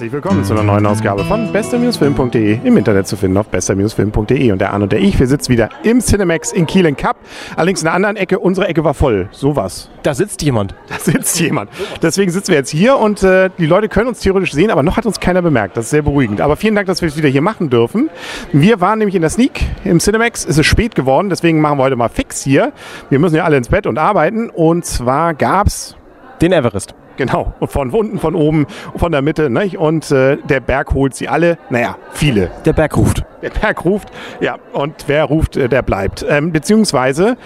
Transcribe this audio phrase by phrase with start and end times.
[0.00, 4.58] Herzlich willkommen zu einer neuen Ausgabe von bester-film.de im Internet zu finden auf bester-film.de und
[4.58, 7.18] der Arne und der ich, wir sitzen wieder im Cinemax in Kiel in Cup.
[7.54, 9.28] Allerdings in der anderen Ecke, unsere Ecke war voll.
[9.30, 9.90] Sowas.
[10.02, 10.74] Da sitzt jemand.
[10.88, 11.68] Da sitzt jemand.
[12.00, 14.96] Deswegen sitzen wir jetzt hier und äh, die Leute können uns theoretisch sehen, aber noch
[14.96, 15.76] hat uns keiner bemerkt.
[15.76, 16.40] Das ist sehr beruhigend.
[16.40, 18.08] Aber vielen Dank, dass wir es wieder hier machen dürfen.
[18.54, 20.46] Wir waren nämlich in der Sneak im Cinemax.
[20.46, 22.72] Es ist spät geworden, deswegen machen wir heute mal fix hier.
[23.10, 25.94] Wir müssen ja alle ins Bett und arbeiten und zwar gab's
[26.40, 26.94] Den Everest.
[27.20, 28.66] Genau, und von unten, von oben,
[28.96, 29.50] von der Mitte.
[29.50, 29.76] Nicht?
[29.76, 31.58] Und äh, der Berg holt sie alle.
[31.68, 32.50] Naja, viele.
[32.64, 33.26] Der Berg ruft.
[33.42, 34.08] Der Berg ruft,
[34.40, 36.24] ja, und wer ruft, äh, der bleibt.
[36.26, 37.36] Ähm, beziehungsweise,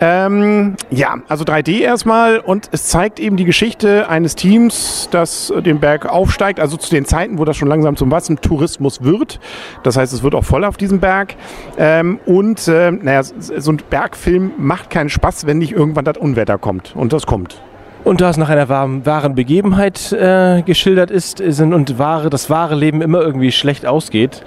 [0.00, 5.78] ähm, ja, also 3D erstmal und es zeigt eben die Geschichte eines Teams, das den
[5.78, 9.40] Berg aufsteigt, also zu den Zeiten, wo das schon langsam zum Massentourismus wird.
[9.82, 11.34] Das heißt, es wird auch voll auf diesem Berg.
[11.76, 16.56] Ähm, und, äh, naja, so ein Bergfilm macht keinen Spaß, wenn nicht irgendwann das Unwetter
[16.56, 16.96] kommt.
[16.96, 17.60] Und das kommt.
[18.08, 22.48] Und da es nach einer wahren, wahren Begebenheit äh, geschildert ist sind und wahre, das
[22.48, 24.44] wahre Leben immer irgendwie schlecht ausgeht,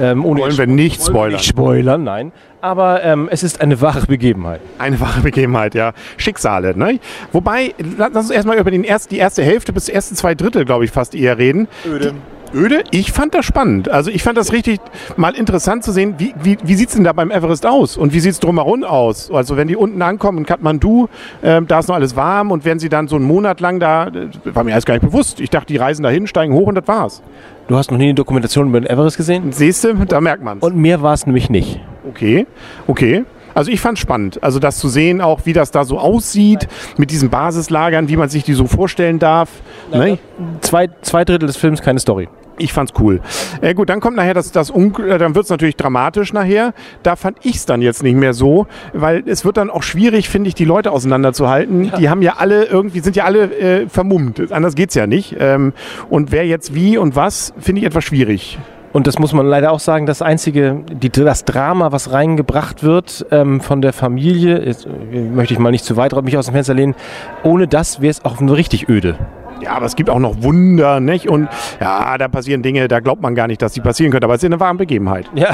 [0.00, 1.34] ähm, ohne Wollen wir nicht spoilern.
[1.34, 2.32] nicht spoilern, nein.
[2.60, 4.60] Aber ähm, es ist eine wahre Begebenheit.
[4.80, 5.92] Eine wahre Begebenheit, ja.
[6.16, 6.98] Schicksale, ne?
[7.30, 10.84] Wobei, lass uns erstmal über den erst, die erste Hälfte bis ersten zwei Drittel, glaube
[10.84, 11.68] ich, fast eher reden.
[11.86, 12.14] Öde.
[12.54, 12.84] Öde?
[12.90, 13.88] Ich fand das spannend.
[13.88, 14.80] Also ich fand das richtig
[15.16, 18.12] mal interessant zu sehen, wie, wie, wie sieht es denn da beim Everest aus und
[18.12, 19.30] wie sieht es drumherum aus?
[19.30, 21.08] Also wenn die unten ankommen in Kathmandu,
[21.42, 24.06] ähm, da ist noch alles warm und wenn sie dann so einen Monat lang da,
[24.06, 25.40] äh, war mir alles gar nicht bewusst.
[25.40, 27.22] Ich dachte, die reisen dahin, steigen hoch und das war's.
[27.68, 29.52] Du hast noch nie eine Dokumentation über den Everest gesehen?
[29.52, 30.62] Siehst du, da merkt man's.
[30.62, 31.80] Und mehr war es nämlich nicht.
[32.08, 32.46] Okay,
[32.86, 33.24] okay.
[33.54, 37.10] Also ich fand spannend, also das zu sehen, auch wie das da so aussieht mit
[37.10, 39.48] diesen Basislagern, wie man sich die so vorstellen darf.
[39.92, 40.18] Ne?
[40.60, 42.28] Zwei, zwei Drittel des Films keine Story.
[42.58, 43.20] Ich fand's cool.
[43.60, 46.72] Äh, gut, dann kommt nachher das, das Un äh, dann wird's natürlich dramatisch nachher.
[47.02, 50.48] Da fand ich's dann jetzt nicht mehr so, weil es wird dann auch schwierig, finde
[50.48, 51.92] ich, die Leute auseinanderzuhalten.
[51.98, 54.52] Die haben ja alle irgendwie, sind ja alle äh, vermummt.
[54.52, 55.36] Anders geht's ja nicht.
[55.38, 55.72] Ähm,
[56.10, 58.58] und wer jetzt wie und was, finde ich etwas schwierig.
[58.94, 63.26] Und das muss man leider auch sagen, das einzige, die, das Drama, was reingebracht wird
[63.32, 66.54] ähm, von der Familie, jetzt äh, möchte ich mal nicht zu weit mich aus dem
[66.54, 66.94] Fenster lehnen,
[67.42, 69.18] ohne das wäre es auch nur richtig öde.
[69.64, 71.28] Ja, aber es gibt auch noch Wunder, nicht?
[71.28, 71.48] Und
[71.80, 74.24] ja, da passieren Dinge, da glaubt man gar nicht, dass die passieren können.
[74.24, 75.30] Aber es ist eine wahre Begebenheit.
[75.34, 75.50] Ja,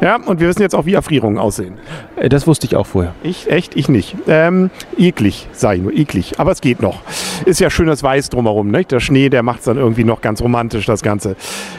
[0.00, 1.74] Ja, und wir wissen jetzt auch, wie Erfrierungen aussehen.
[2.16, 3.14] äh, das wusste ich auch vorher.
[3.22, 4.16] Ich, echt, ich nicht.
[4.28, 6.34] Ähm, eklig, sei nur eklig.
[6.38, 7.00] Aber es geht noch.
[7.44, 8.92] Ist ja schönes Weiß drumherum, nicht?
[8.92, 11.36] Der Schnee, der macht es dann irgendwie noch ganz romantisch, das Ganze.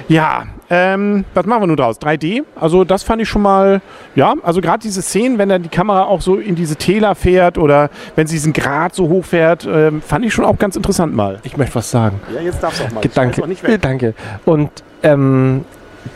[0.07, 0.44] Ja,
[0.74, 2.00] ähm, was machen wir nun draus?
[2.00, 2.44] 3D?
[2.56, 3.82] Also das fand ich schon mal,
[4.16, 7.58] ja, also gerade diese Szenen, wenn dann die Kamera auch so in diese Täler fährt
[7.58, 11.14] oder wenn sie diesen Grat so hoch fährt, ähm, fand ich schon auch ganz interessant
[11.14, 11.40] mal.
[11.44, 12.22] Ich möchte was sagen.
[12.34, 13.04] Ja, jetzt darfst du auch mal.
[13.14, 13.78] Danke.
[13.80, 14.14] Danke.
[14.46, 14.70] Und
[15.04, 15.66] ähm,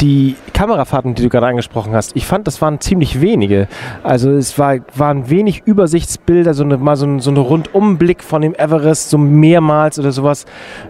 [0.01, 3.67] die Kamerafahrten, die du gerade angesprochen hast, ich fand, das waren ziemlich wenige.
[4.03, 8.41] Also es war, waren wenig Übersichtsbilder, so eine, mal so ein, so eine Rundumblick von
[8.41, 10.45] dem Everest, so mehrmals oder sowas.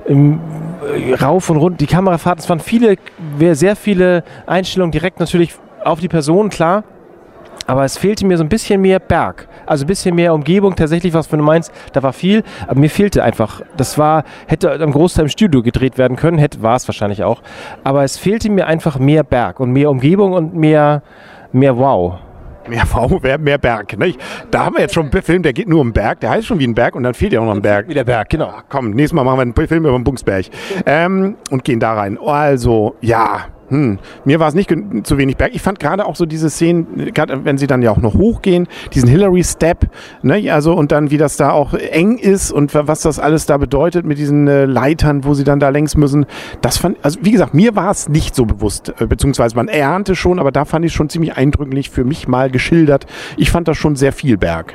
[0.07, 0.39] Ähm,
[0.95, 1.81] äh, rauf und rund.
[1.81, 2.95] Die Kamerafahrten, es waren viele,
[3.53, 6.83] sehr viele Einstellungen direkt natürlich auf die Person, klar.
[7.67, 9.47] Aber es fehlte mir so ein bisschen mehr Berg.
[9.65, 10.75] Also ein bisschen mehr Umgebung.
[10.75, 12.43] Tatsächlich, was du meinst, da war viel.
[12.67, 13.61] Aber mir fehlte einfach.
[13.77, 16.37] Das war, hätte am Großteil im Studio gedreht werden können.
[16.37, 17.41] Hätte, war es wahrscheinlich auch.
[17.83, 21.01] Aber es fehlte mir einfach mehr Berg und mehr Umgebung und mehr,
[21.51, 22.19] mehr Wow.
[22.67, 23.97] Mehr V, mehr, mehr Berg.
[23.97, 24.19] Nicht?
[24.51, 26.19] Da haben wir jetzt schon einen Film, der geht nur um Berg.
[26.21, 27.87] Der heißt schon wie ein Berg und dann fehlt ja noch ein Berg.
[27.87, 28.51] Wie der Berg, genau.
[28.55, 30.45] Ach, komm, nächstes Mal machen wir einen Film über den Bungsberg.
[30.85, 32.17] Ähm, und gehen da rein.
[32.23, 33.45] Also, ja.
[33.69, 33.97] Hm.
[34.25, 34.71] Mir war es nicht
[35.03, 35.55] zu wenig Berg.
[35.55, 38.67] Ich fand gerade auch so diese Szenen, gerade wenn sie dann ja auch noch hochgehen,
[38.93, 39.87] diesen Hillary Step,
[40.21, 43.47] ne, also und dann wie das da auch eng ist und wa- was das alles
[43.47, 46.25] da bedeutet mit diesen äh, Leitern, wo sie dann da längs müssen.
[46.61, 50.15] Das fand, also wie gesagt, mir war es nicht so bewusst, äh, beziehungsweise man erahnte
[50.15, 53.05] schon, aber da fand ich schon ziemlich eindrücklich für mich mal geschildert.
[53.35, 54.73] Ich fand das schon sehr viel Berg.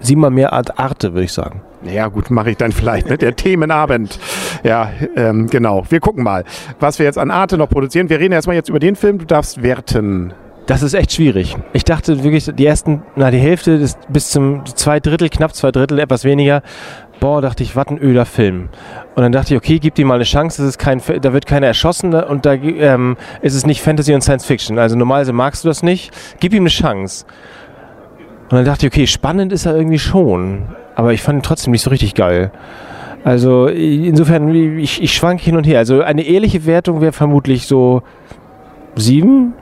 [0.00, 1.62] Sieh mal mehr Art Arte, würde ich sagen.
[1.82, 3.16] Ja gut, mache ich dann vielleicht, ne?
[3.16, 4.18] der Themenabend.
[4.62, 5.84] Ja, ähm, genau.
[5.88, 6.44] Wir gucken mal,
[6.78, 8.08] was wir jetzt an Arte noch produzieren.
[8.10, 9.18] Wir reden erstmal jetzt über den Film.
[9.18, 10.34] Du darfst werten.
[10.66, 11.56] Das ist echt schwierig.
[11.72, 15.72] Ich dachte wirklich, die ersten, na, die Hälfte des, bis zum zwei Drittel, knapp zwei
[15.72, 16.62] Drittel, etwas weniger.
[17.18, 18.68] Boah, dachte ich, was ein öder Film.
[19.14, 20.62] Und dann dachte ich, okay, gib ihm mal eine Chance.
[20.62, 22.24] Das ist kein, da wird keiner erschossen ne?
[22.24, 24.78] und da ähm, ist es nicht Fantasy und Science Fiction.
[24.78, 26.12] Also normalerweise magst du das nicht.
[26.40, 27.26] Gib ihm eine Chance.
[28.44, 30.68] Und dann dachte ich, okay, spannend ist er irgendwie schon.
[31.00, 32.50] Aber ich fand ihn trotzdem nicht so richtig geil.
[33.24, 35.78] Also insofern, ich, ich schwank hin und her.
[35.78, 38.02] Also eine ehrliche Wertung wäre vermutlich so
[38.96, 39.54] sieben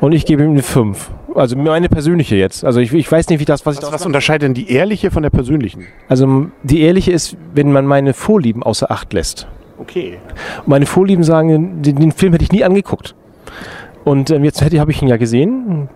[0.00, 1.10] und ich gebe ihm eine fünf.
[1.34, 2.64] Also meine persönliche jetzt.
[2.64, 5.10] Also ich, ich weiß nicht, wie das, was ich daraus was unterscheidet denn die ehrliche
[5.10, 5.84] von der persönlichen?
[6.08, 9.48] Also die ehrliche ist, wenn man meine Vorlieben außer Acht lässt.
[9.76, 10.16] Okay.
[10.60, 13.14] Und meine Vorlieben sagen, den, den Film hätte ich nie angeguckt.
[14.04, 15.90] Und ähm, jetzt hätte habe ich ihn ja gesehen.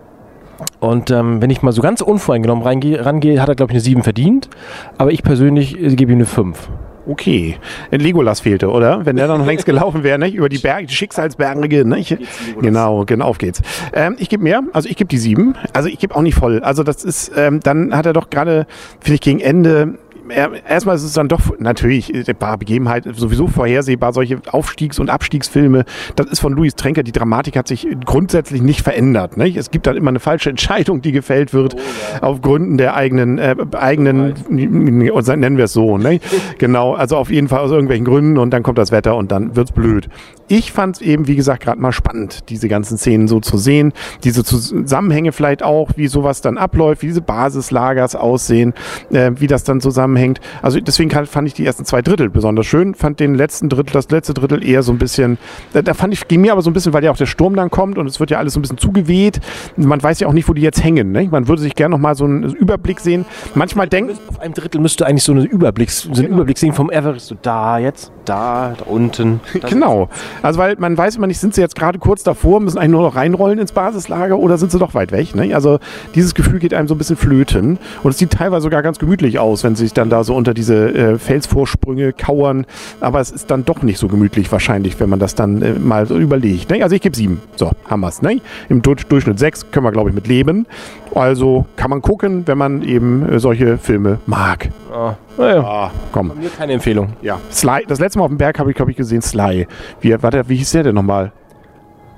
[0.79, 3.81] Und ähm, wenn ich mal so ganz unvoreingenommen reingehe, rangehe, hat er, glaube ich, eine
[3.81, 4.49] 7 verdient.
[4.97, 6.69] Aber ich persönlich äh, gebe ihm eine 5.
[7.07, 7.57] okay.
[7.91, 9.05] Legolas fehlte, oder?
[9.05, 10.35] Wenn der dann noch längst gelaufen wäre, nicht?
[10.35, 12.17] Über die Berge, die Schicksalsberge, nicht?
[12.59, 13.61] Genau, genau, auf geht's.
[13.93, 15.55] Ähm, ich gebe mehr, also ich gebe die sieben.
[15.73, 16.61] Also ich gebe auch nicht voll.
[16.61, 18.65] Also das ist, ähm, dann hat er doch gerade,
[18.99, 19.97] finde ich, gegen Ende
[20.29, 25.85] erstmal ist es dann doch natürlich ein paar Begebenheiten sowieso vorhersehbar, solche Aufstiegs- und Abstiegsfilme.
[26.15, 29.37] Das ist von Louis Trenker, die Dramatik hat sich grundsätzlich nicht verändert.
[29.37, 29.57] Nicht?
[29.57, 31.79] Es gibt dann immer eine falsche Entscheidung, die gefällt wird, oh,
[32.13, 32.23] ja.
[32.23, 35.97] auf Gründen der eigenen, äh, eigenen, nennen wir es so.
[35.97, 36.19] Ne?
[36.57, 39.55] genau, also auf jeden Fall aus irgendwelchen Gründen und dann kommt das Wetter und dann
[39.55, 40.09] wird's blöd.
[40.47, 43.93] Ich fand es eben, wie gesagt, gerade mal spannend, diese ganzen Szenen so zu sehen,
[44.23, 48.73] diese Zusammenhänge vielleicht auch, wie sowas dann abläuft, wie diese Basislagers aussehen,
[49.11, 50.41] äh, wie das dann zusammen zusammenhängt.
[50.61, 54.09] Also deswegen fand ich die ersten zwei Drittel besonders schön, fand den letzten Drittel, das
[54.09, 55.37] letzte Drittel eher so ein bisschen,
[55.73, 57.69] da fand ich, ging mir aber so ein bisschen, weil ja auch der Sturm dann
[57.69, 59.39] kommt und es wird ja alles so ein bisschen zugeweht.
[59.77, 61.11] Man weiß ja auch nicht, wo die jetzt hängen.
[61.11, 61.27] Ne?
[61.31, 63.25] Man würde sich gerne noch mal so einen Überblick sehen.
[63.55, 64.19] Manchmal denkt...
[64.27, 66.35] Auf einem Drittel müsste eigentlich so einen Überblick, so einen genau.
[66.35, 67.27] Überblick sehen vom Everest.
[67.27, 69.39] So da jetzt, da, da unten.
[69.69, 70.09] Genau.
[70.41, 73.01] Also weil man weiß immer nicht, sind sie jetzt gerade kurz davor, müssen eigentlich nur
[73.01, 75.35] noch reinrollen ins Basislager oder sind sie doch weit weg.
[75.35, 75.55] Ne?
[75.55, 75.79] Also
[76.13, 79.39] dieses Gefühl geht einem so ein bisschen flöten und es sieht teilweise sogar ganz gemütlich
[79.39, 82.65] aus, wenn sie sich dann da so unter diese äh, Felsvorsprünge kauern.
[83.01, 86.05] Aber es ist dann doch nicht so gemütlich wahrscheinlich, wenn man das dann äh, mal
[86.05, 86.69] so überlegt.
[86.69, 86.83] Ne?
[86.83, 87.41] Also ich gebe sieben.
[87.55, 88.21] So, haben wir es.
[88.21, 88.41] Ne?
[88.69, 90.67] Im du Durchschnitt sechs können wir, glaube ich, mit leben.
[91.13, 94.69] Also kann man gucken, wenn man eben äh, solche Filme mag.
[94.93, 95.61] Ah, naja.
[95.63, 96.29] ah, komm.
[96.29, 97.13] Von mir keine Empfehlung.
[97.21, 97.39] Ja.
[97.51, 99.67] Sly, das letzte Mal auf dem Berg habe ich, glaube ich, gesehen, Sly.
[100.01, 101.31] Wie, warte, wie hieß der denn nochmal?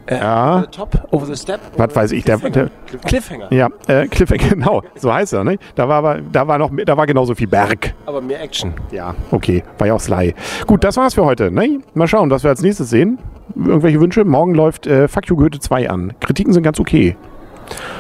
[0.08, 0.66] Äh, ja.
[0.72, 1.60] Top, over the step.
[1.76, 2.70] Was weiß ich, der, der
[3.06, 3.52] Cliffhanger.
[3.52, 5.58] Ja, äh, Cliffhanger, genau, so heißt er, ne?
[5.76, 7.94] Da war aber, da war noch, da war genauso viel Berg.
[8.06, 8.74] Aber mehr Action.
[8.92, 10.34] Ja, okay, war ja auch Sly.
[10.66, 11.80] Gut, das war's für heute, ne?
[11.94, 13.20] Mal schauen, was wir als nächstes sehen.
[13.56, 14.24] Irgendwelche Wünsche?
[14.24, 16.14] Morgen läuft äh, Fuck You Goethe 2 an.
[16.22, 17.18] Kritiken sind ganz okay.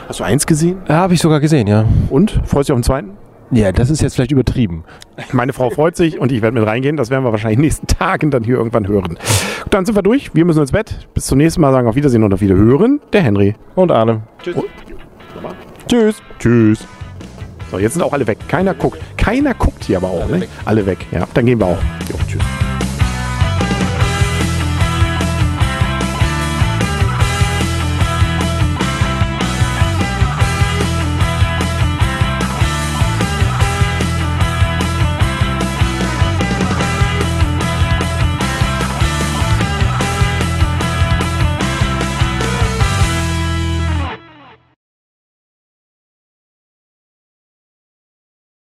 [0.08, 0.82] Hast du eins gesehen?
[0.88, 1.84] Ja, habe ich sogar gesehen, ja.
[2.10, 2.32] Und?
[2.46, 3.18] Freust du dich auf den zweiten?
[3.52, 4.84] Ja, das ist jetzt vielleicht übertrieben.
[5.32, 6.98] Meine Frau freut sich und ich werde mit reingehen.
[6.98, 9.18] Das werden wir wahrscheinlich in den nächsten Tagen dann hier irgendwann hören.
[9.70, 10.36] Dann sind wir durch.
[10.36, 11.08] Wir müssen ins Bett.
[11.14, 13.00] Bis zum nächsten Mal sagen auf Wiedersehen und auf Wiederhören.
[13.14, 13.56] Der Henry.
[13.76, 14.22] Und Arne.
[14.44, 14.56] Tschüss.
[14.56, 14.66] Und
[15.88, 16.22] Tschüss.
[16.40, 16.88] Tschüss.
[17.72, 18.38] So, jetzt sind auch alle weg.
[18.48, 19.00] Keiner guckt.
[19.18, 20.24] Keiner guckt hier aber auch.
[20.24, 20.42] Alle, ne?
[20.42, 20.50] weg.
[20.66, 21.06] alle weg.
[21.12, 21.80] Ja, dann gehen wir auch.
[22.10, 22.17] Jo.